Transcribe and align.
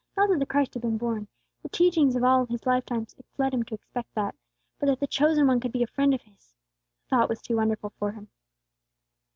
Not 0.17 0.29
that 0.31 0.39
the 0.39 0.47
Christ 0.47 0.73
had 0.73 0.81
been 0.81 0.97
born, 0.97 1.27
the 1.61 1.69
teachings 1.69 2.15
of 2.15 2.23
all 2.23 2.47
his 2.47 2.65
lifetime 2.65 3.05
led 3.37 3.53
him 3.53 3.61
to 3.61 3.75
expect 3.75 4.15
that; 4.15 4.33
but 4.79 4.87
that 4.87 4.99
the 4.99 5.05
chosen 5.05 5.45
One 5.45 5.59
could 5.59 5.71
be 5.71 5.83
a 5.83 5.85
friend 5.85 6.11
of 6.15 6.23
his, 6.23 6.55
the 7.03 7.07
thought 7.09 7.29
was 7.29 7.39
too 7.39 7.57
wonderful 7.57 7.91
for 7.99 8.13
him. 8.13 8.27